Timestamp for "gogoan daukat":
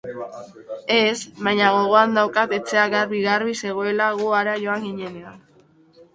1.75-2.57